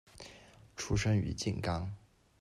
[0.75, 1.95] 出生于静冈。